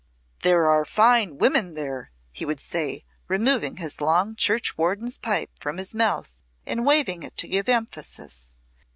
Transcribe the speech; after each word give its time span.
"There 0.39 0.67
are 0.67 0.83
fine 0.83 1.37
women 1.37 1.75
there," 1.75 2.09
he 2.31 2.43
would 2.43 2.59
say, 2.59 3.05
removing 3.27 3.77
his 3.77 4.01
long 4.01 4.35
churchwarden's 4.35 5.19
pipe 5.19 5.51
from 5.59 5.77
his 5.77 5.93
mouth 5.93 6.33
and 6.65 6.83
waving 6.87 7.21
it 7.21 7.37
to 7.37 7.47
give 7.47 7.69
emphasis. 7.69 8.59